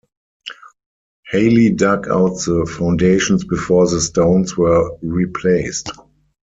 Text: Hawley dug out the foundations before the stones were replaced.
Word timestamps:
Hawley 1.31 1.69
dug 1.75 2.09
out 2.09 2.33
the 2.43 2.65
foundations 2.67 3.43
before 3.43 3.87
the 3.87 4.01
stones 4.01 4.57
were 4.57 4.97
replaced. 5.03 5.91